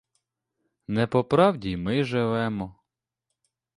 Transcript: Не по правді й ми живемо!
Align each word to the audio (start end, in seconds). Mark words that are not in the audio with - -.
Не 0.87 1.07
по 1.07 1.23
правді 1.23 1.71
й 1.71 1.77
ми 1.77 2.03
живемо! 2.03 2.75